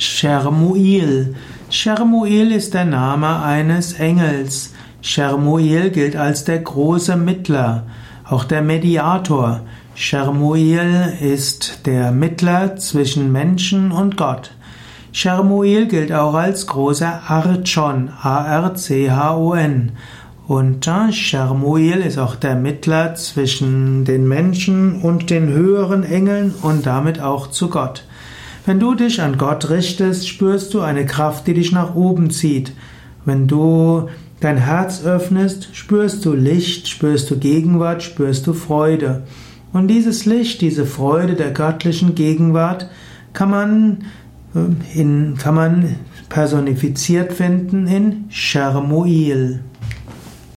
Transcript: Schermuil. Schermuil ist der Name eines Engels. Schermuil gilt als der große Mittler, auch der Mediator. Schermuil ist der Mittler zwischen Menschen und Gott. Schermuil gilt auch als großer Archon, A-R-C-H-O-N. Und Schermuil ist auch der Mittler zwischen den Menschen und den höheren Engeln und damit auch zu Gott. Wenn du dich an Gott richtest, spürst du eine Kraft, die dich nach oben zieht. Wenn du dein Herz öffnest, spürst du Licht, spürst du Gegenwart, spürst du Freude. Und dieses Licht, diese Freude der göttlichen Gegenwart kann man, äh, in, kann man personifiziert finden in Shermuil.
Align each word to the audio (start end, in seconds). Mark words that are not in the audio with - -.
Schermuil. 0.00 1.34
Schermuil 1.68 2.52
ist 2.52 2.72
der 2.72 2.86
Name 2.86 3.42
eines 3.42 3.92
Engels. 3.92 4.72
Schermuil 5.02 5.90
gilt 5.90 6.16
als 6.16 6.44
der 6.44 6.60
große 6.60 7.16
Mittler, 7.16 7.84
auch 8.24 8.44
der 8.44 8.62
Mediator. 8.62 9.60
Schermuil 9.94 11.12
ist 11.20 11.84
der 11.84 12.12
Mittler 12.12 12.76
zwischen 12.76 13.30
Menschen 13.30 13.92
und 13.92 14.16
Gott. 14.16 14.52
Schermuil 15.12 15.86
gilt 15.86 16.12
auch 16.12 16.32
als 16.32 16.66
großer 16.66 17.20
Archon, 17.28 18.08
A-R-C-H-O-N. 18.22 19.92
Und 20.48 20.90
Schermuil 21.10 21.98
ist 21.98 22.16
auch 22.16 22.36
der 22.36 22.54
Mittler 22.54 23.16
zwischen 23.16 24.06
den 24.06 24.26
Menschen 24.26 25.02
und 25.02 25.28
den 25.28 25.50
höheren 25.50 26.04
Engeln 26.04 26.54
und 26.62 26.86
damit 26.86 27.20
auch 27.20 27.48
zu 27.50 27.68
Gott. 27.68 28.04
Wenn 28.66 28.78
du 28.78 28.94
dich 28.94 29.22
an 29.22 29.38
Gott 29.38 29.70
richtest, 29.70 30.28
spürst 30.28 30.74
du 30.74 30.80
eine 30.80 31.06
Kraft, 31.06 31.46
die 31.46 31.54
dich 31.54 31.72
nach 31.72 31.94
oben 31.94 32.30
zieht. 32.30 32.72
Wenn 33.24 33.48
du 33.48 34.08
dein 34.40 34.58
Herz 34.58 35.04
öffnest, 35.04 35.70
spürst 35.72 36.24
du 36.24 36.34
Licht, 36.34 36.88
spürst 36.88 37.30
du 37.30 37.38
Gegenwart, 37.38 38.02
spürst 38.02 38.46
du 38.46 38.52
Freude. 38.52 39.22
Und 39.72 39.88
dieses 39.88 40.26
Licht, 40.26 40.60
diese 40.60 40.84
Freude 40.84 41.34
der 41.34 41.52
göttlichen 41.52 42.14
Gegenwart 42.14 42.88
kann 43.32 43.50
man, 43.50 43.98
äh, 44.54 44.98
in, 44.98 45.36
kann 45.38 45.54
man 45.54 45.96
personifiziert 46.28 47.32
finden 47.32 47.86
in 47.86 48.24
Shermuil. 48.28 49.60